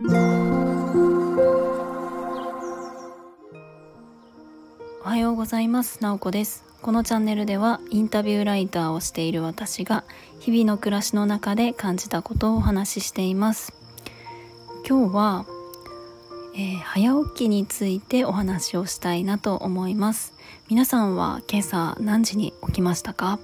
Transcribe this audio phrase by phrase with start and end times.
[0.00, 0.04] お
[5.02, 6.00] はようございます。
[6.04, 6.64] なおこです。
[6.82, 10.04] このチャンネルではインタビューライターをしている私が
[10.38, 13.72] 日々の暮らしの中で感じたことをお話ししています。
[14.88, 15.46] 今日は、
[16.54, 20.32] えー、早起きについてお話をしたいなと思います。
[20.68, 23.40] 皆さんは今朝何時に起きましたか？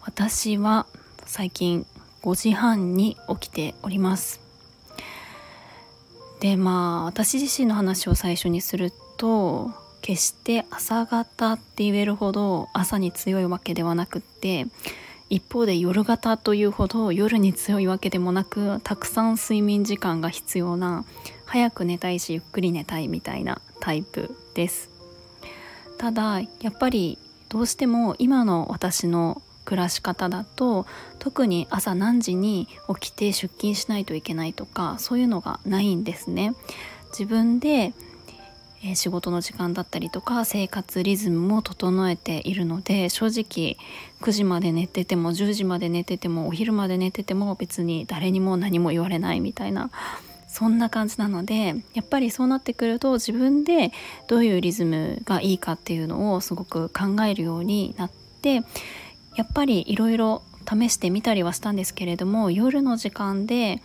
[0.00, 0.86] 私は
[1.26, 1.84] 最近
[2.22, 4.39] 5時半に起きております。
[6.40, 14.66] でまあ私自身の話を最初にすると決して朝方って言えるほど朝に強いわけではなくって
[15.28, 21.04] 一方で夜型というほど夜に強いわけでもなくたくさん睡眠時間が必要な
[21.44, 24.90] 早く寝たいしゆっくり寝たいみたいなタイプです。
[25.98, 27.18] ただやっぱり
[27.48, 30.84] どうしても今の私の暮らし方だと
[31.20, 32.66] 特に朝何時に
[33.00, 36.56] 起きて出勤しないといけないとかそういうのがないんですね。
[37.12, 37.92] 自分で
[38.94, 43.76] 仕事の時間だったりとか生活リズムも整えているので正直
[44.22, 49.90] 9時まで寝てても10時まで寝ててもお昼まで寝てても別に誰にも何も言われないみたいな
[50.48, 53.92] そんな感じなのでやっぱりそうなってくると自分で
[54.26, 58.10] どういうリズムがいいかっていうのをすごく考えるようになっ
[58.42, 58.64] て
[59.40, 63.82] やっぱりいろいろ試してみたりはしたんですけれども夜の時間で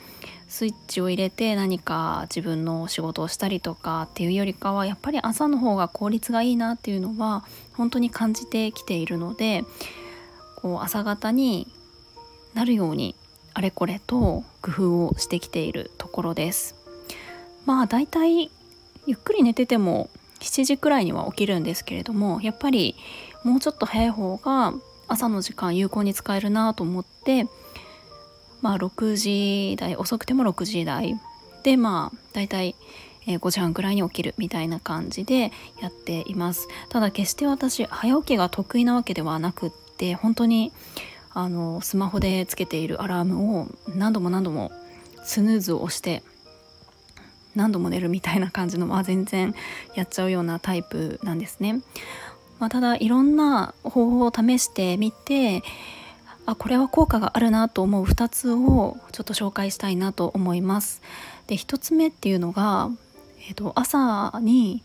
[0.49, 9.63] スイッチを入れて何か自分の仕事をしたりとかっていうよりかはやっぱり朝の方が効率がいいなっていうのは本当に感じてきているので
[10.57, 11.71] こう朝方に
[12.53, 13.15] なるように
[13.53, 16.75] あれこれと工夫をしてきているところです。
[17.65, 18.51] まあだいたい
[19.07, 20.09] ゆっくり寝てても
[20.41, 22.95] 7時くらいには起きるんですけれどもやっぱり
[23.45, 24.73] もうちょっと早い方が
[25.07, 27.47] 朝の時間有効に使えるなと思って
[28.61, 31.15] まあ6時台遅くても6時台
[31.63, 32.75] でまあ大体
[33.25, 40.71] 5時半くらいに起きるみたいな感じでやっていますただ決して私早起きが得意なわけではなくって本当に
[41.33, 44.71] あのスマホでつけているアラームを何度も何度も
[45.23, 46.23] スヌーズを押して
[47.55, 49.55] 何度も寝るみたいな感じの、まあ、全然
[49.95, 51.81] やっちゃうようなタイプなんですね。
[52.59, 55.63] まあ、ただいろんな方法を試してみて
[56.45, 61.01] あこれは効果があるなと思う2つをちょっと紹介したいなと思います。
[61.47, 62.89] で1つ目っていうのが、
[63.47, 64.83] えーと、朝に、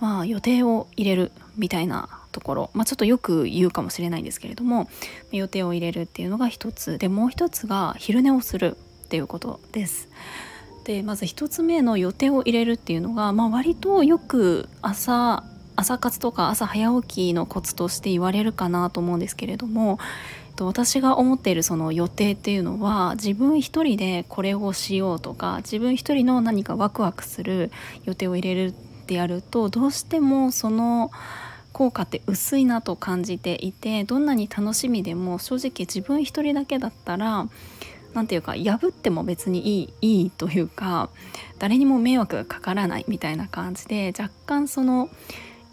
[0.00, 4.88] まあ、予定を入れるみたいなところ、まあ、ちょっとよく言うかもしれないんですけれども
[5.32, 10.08] 予定を入れるっていうのが1つでもう1つが昼寝をするっていうことです。
[10.84, 15.44] でまず1つ目の予定を入れるっていうのが、まあ、割とよく朝
[15.78, 19.98] 朝活とか朝早起きのコツとして言われるかなと思うんですけれども
[20.60, 27.70] 私が思っているその予定っていうのは自分一人でこれをしようとか自分一人の何かワクワクする
[28.04, 31.12] 予定を入れるってやるとどうしてもその
[31.72, 37.46] 効果って薄いなと感じていてどんなに楽しみでも正直自分一人だけだったら
[38.14, 41.08] 何て言うか破っても別にいいいいというか
[41.60, 45.08] 誰にも迷惑がかからないみたいな感じで若干その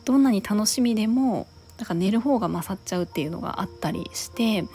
[0.05, 4.65] どんなに楽しみでもなんか寝る方が勝っちゃうっていうのがあったりして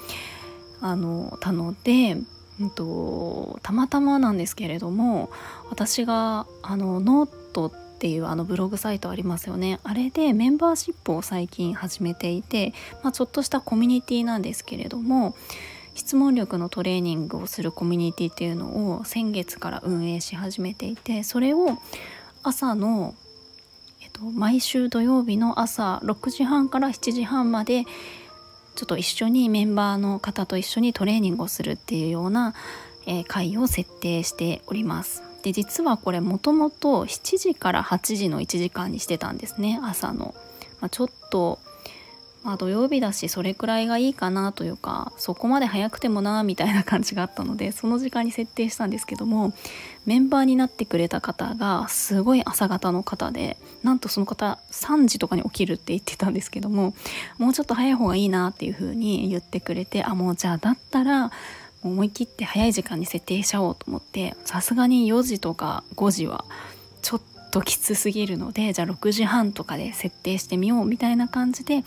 [0.81, 2.19] あのたので、
[2.61, 5.31] うんと、たまたまなんですけれども
[5.71, 9.79] 私があのノートっていうあのブログサイトありますよね。
[9.85, 15.37] あれでメンバーシップを最近始めていて、まあ、ちょっとしたコミュニティなんですけれども
[15.95, 21.77] 質問力のトレーニングをするコミュニティっていうのを先月から運営し始めていてそれを
[22.43, 23.15] 朝の
[24.35, 27.85] 毎週土曜日の朝6時半から7時半まで
[28.75, 32.55] ちょっと一緒にメンバーの方と一緒にトレーニングをするっていうような、
[33.07, 35.23] えー、会を設定しております。
[35.43, 40.35] で実はこれもともと7時から8時の1時間にしてたんですね朝の。
[40.81, 41.59] まあ、ちょっと
[42.43, 49.53] まあ、土曜日だしそれくらいがいいかなというかそこまで早くてもなみたいな感じがあったのでその時間に設定したんですけども
[50.07, 56.95] メンバーになってくれた方がすごい朝方の方でなんとその方3時とかに起きるって言ってたんですけども
[57.39, 61.31] もうちょっと早い方がいいなっていう風に言ってくれてあもうじゃあだったら
[61.83, 66.45] 思い切って早い時間に設定しちゃおうと思ってさすがに4時とか5時は
[67.03, 67.21] ちょっ
[67.51, 71.85] ときつすぎるのでじゃあ6時半とかで設定してみようみたいな感じで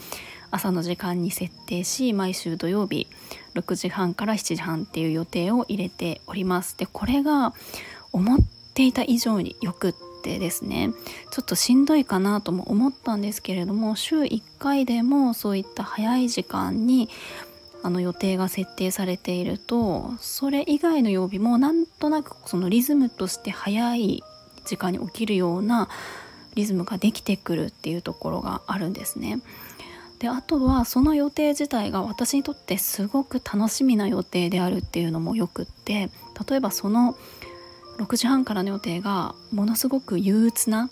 [0.53, 3.07] 朝の時間に設定し毎週土曜日
[3.55, 7.53] 6時半から7時半っていう予定を入れておりますでこれが
[8.11, 8.39] 思っ
[8.75, 10.91] ていた以上によくってですね
[11.31, 17.09] ちょっとしんどいかなとも思ったんですけれども週1回でもそういった早い時間に
[17.81, 24.23] あの予定が設定されているとそれ以外の曜日もなんとなくそのリズムとして早い
[24.65, 25.89] 時間に起きるような
[26.53, 29.41] リズムができてくるっていうところがあるんですね。
[30.23, 36.09] であとはその予定自体が私にとってすごく楽しみな予定であるっていうのもよくって
[36.49, 37.17] 例えばその
[37.97, 40.89] 6時半からの予定がものすごく憂鬱な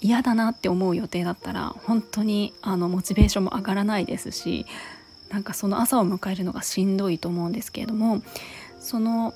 [0.00, 4.66] 嫌だなって思う予定だったら本当にあのモチベーションも上がらないですし
[5.28, 8.22] なんかその朝を迎えるのがしんどいと思うんですけれども
[8.80, 9.34] その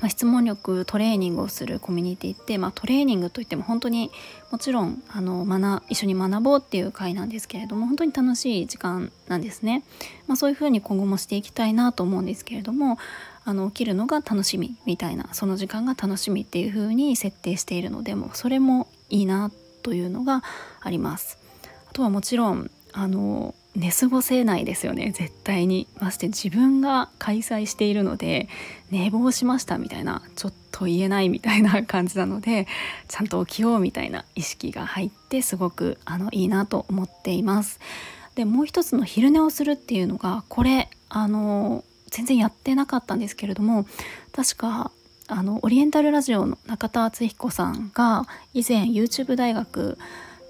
[0.00, 4.10] ま、質問力トレーニングをするコミュニティって、まあ、トレーニングといっても本当に
[4.50, 9.84] もちろんあの学一緒に学ぼうっていう会なんですけれども本当に楽しい時間なんですね、
[10.26, 12.98] まあ、そういうふうに今後もしていきたいなと思うんですけれども
[13.44, 19.50] あの起きるのが楽しみみたいなその時間が楽しみっていうふうに設定しているのでもそれもいいな
[19.82, 20.42] というのが
[20.80, 21.38] あります。
[21.90, 25.12] あとはもちろんあの寝過ごせないですよね。
[25.12, 25.86] 絶対に。
[25.98, 28.48] まして自分が開催しているので
[28.90, 32.66] 寝坊しましたみたいなちょっと言えないみたいな感じなので
[33.08, 37.80] ちゃんと起きようみたいな意識が入ってすごくあのいいなと思っています。
[38.34, 43.86] でもう一つの昼寝をするっていうのがこれあの全然やってなかったんですけれども
[44.32, 44.90] 確か
[45.28, 49.98] あのオリエンタルラジオの中田敦彦さんが以前 YouTube 大学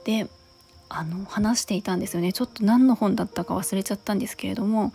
[0.04, 0.28] で
[0.98, 4.92] あの話していたんですよねちょっと何の本だったか忘れちゃったんですけれども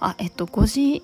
[0.00, 1.02] あえっと5時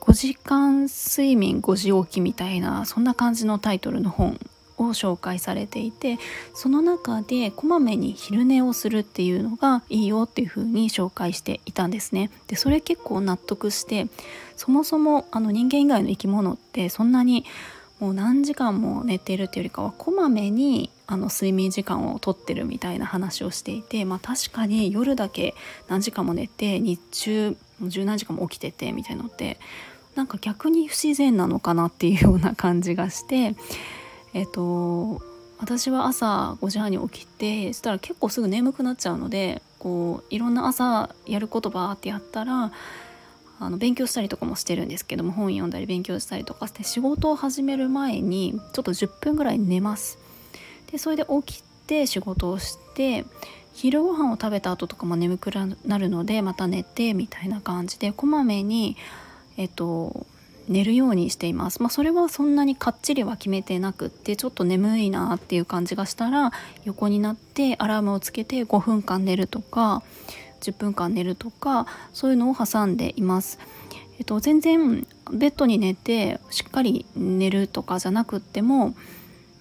[0.00, 4.38] 5時間睡眠5時起きみたいなそんな感じのタイトルの本
[4.78, 6.18] を紹介されていて
[6.54, 12.30] その中でこまめに昼寝をするっていうのがいいよっていう風に紹介していたんですね。
[12.46, 14.06] でそれ結構納得して
[14.56, 17.44] そもそもあの人間以外の生き物ってそんなに
[17.98, 25.54] もう何時間も寝てるっていうよりかはこまめにあの睡眠時間をとってるみたいな話をしていて、まあ、確かに夜だけ
[25.88, 29.58] 何時間も寝て日中十何時間も起きててみたいのって
[30.16, 33.54] なんか逆に不自然なのかなっていうような感じがして
[34.34, 35.22] えっと
[35.58, 42.72] 私は朝5時半に起きてそしたら結構すぐ眠くなっちゃうのでこういろんな朝やることバーってやったら
[43.58, 50.25] あの勉強したりとかもしてるんですけども本読んだり勉強したりとかして仕事を始める前にちょっと10分ぐらい寝ます。
[50.90, 53.24] でそれで起きて仕事をして
[53.72, 55.50] 昼ご飯を食べた後とかも眠く
[55.84, 58.96] なるのでまた寝てみたいな感じでこまめに
[59.56, 60.26] えっと
[60.68, 61.80] 寝るようにしています。
[61.80, 66.52] まあ、それはそんなにかっちりは決めてなくってちょっと眠いなっていう感じがしたら
[66.84, 70.02] 横になってアラームをつけて5分間寝るとか
[70.60, 73.58] 10分間寝るとかそういうのを挟んでいます。
[74.18, 78.94] えっと、全然ベッドに寝てしっかり寝るとかじゃなくっても、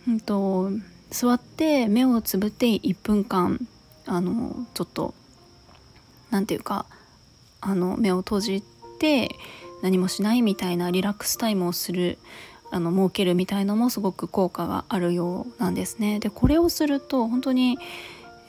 [0.07, 0.71] うんと、
[1.15, 3.65] 座って目をつぶって1分間
[4.05, 5.13] あのちょっと
[6.29, 6.85] 何て言うか
[7.61, 8.63] あの目を閉じ
[8.99, 9.29] て
[9.81, 12.17] 何もしないみたいなリラックスタイムをする
[12.69, 16.19] あの設けるみたいのもすごく効果があるようなんですね。
[16.19, 17.77] でこれをすると本当に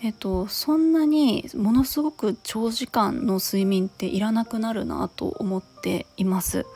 [0.02, 6.66] えっと、そんなにものすごく長時間の睡眠っていらなくなるなと思っています。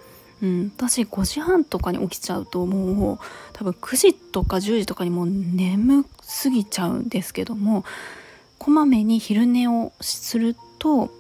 [0.43, 3.19] うん、私5時半とかに起きちゃうともう
[3.53, 7.85] 多分9時とか10時とかにもう眠すぎちゃうんですけども
[8.59, 11.11] こまめに昼寝をすると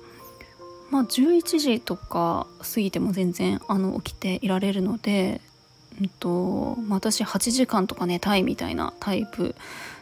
[0.90, 5.40] まあ11時とか過ぎても全然あの起きていられるので、
[6.00, 9.54] うんとまあ、私8時間とか寝たいみたいなタイプ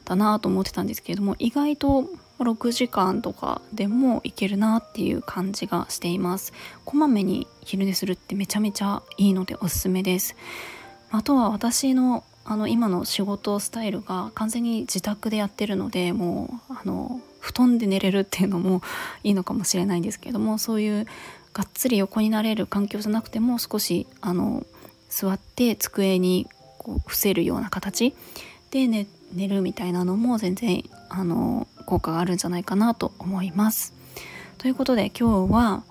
[0.04, 6.52] だなと思ってたんですけれども意外と6時間とかでもいけるなっていう感じがしています。
[6.84, 10.36] こまめに昼寝するってめちゃめちゃいいのでおすすめです。
[11.10, 18.80] あとは私のあの今の仕事スタイルが完全に自宅でやってるのでもうあの布団で寝れるっていうのも
[19.22, 21.06] いいのかもしれないんですけどもそういう
[21.52, 24.64] がっつり横になれる環境じゃなくても少しあの
[25.10, 26.46] 座って机に
[26.78, 28.14] こう伏せるような形
[28.70, 33.94] で寝寝るみたいなのも全然あの効果があるんじゃないかなと思います。
[34.58, 35.82] ということで今日は、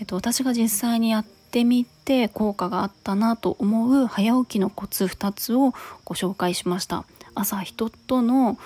[0.00, 5.72] えっと、私が実際にやってみて効果があったなと思う早起きのコツ2つを
[6.04, 7.04] ご紹介しました。
[7.34, 8.58] 朝人との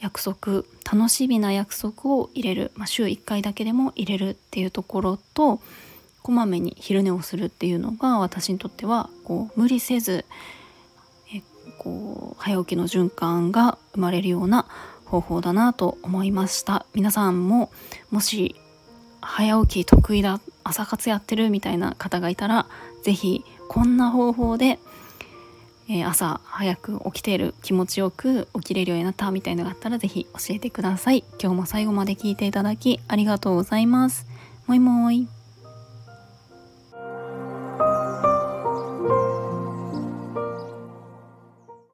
[0.00, 5.60] 約束楽しみな約束を入れる、まあ、週1回だけでも入れるっていうところと
[6.22, 10.24] こまめに昼寝をするっていうのが私にとってはこう無理せず
[11.32, 11.42] え
[11.78, 14.66] こう早起きの循環が生まれるような
[15.12, 16.86] 方法だなと思いました。
[16.94, 17.70] 皆さんも
[18.10, 18.56] もし
[19.20, 22.66] 早起き得意だ朝活やってるみたいな方がいたら
[23.02, 24.78] 是非こんな方法で、
[25.86, 31.24] えー、朝早く起きている気持ちよく起きれるようになったみたいなのがあったら是非教えてください。
[31.38, 34.26] 今日も最後まで聞いていただきありがとうございます。
[34.66, 35.41] もいもい。